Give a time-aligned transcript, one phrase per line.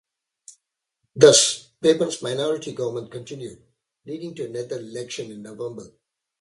[1.15, 3.61] Thus, Papen's minority government continued,
[4.03, 5.91] leading to another election in November.